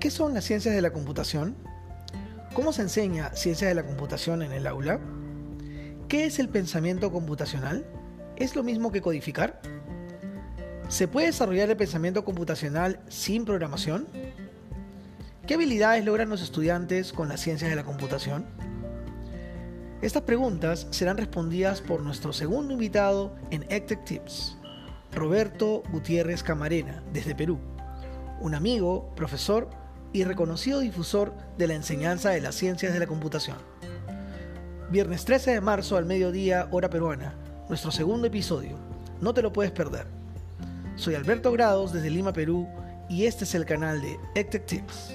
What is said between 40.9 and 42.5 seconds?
Soy Alberto Grados desde Lima,